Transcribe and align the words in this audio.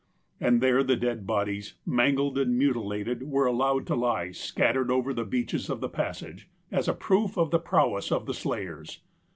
And 0.39 0.61
there 0.61 0.81
the 0.81 0.95
dead 0.95 1.27
bodies, 1.27 1.75
mangled 1.85 2.35
and 2.39 2.57
muti 2.57 2.79
lated, 2.79 3.21
were 3.21 3.45
allowed 3.45 3.85
to 3.85 3.95
lie 3.95 4.31
scattered 4.31 4.89
over 4.89 5.13
the 5.13 5.23
beaches 5.25 5.69
of 5.69 5.79
the 5.79 5.89
passage 5.89 6.49
as 6.71 6.87
a 6.87 6.95
proof 6.95 7.37
of 7.37 7.51
the 7.51 7.59
prowess 7.59 8.11
of 8.11 8.25
the 8.25 8.33
slayers. 8.33 9.01